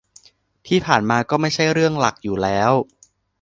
[0.67, 2.71] ที่ผ่านมาก็ไม่ใช่เรื่องหลักอยู่แล้ว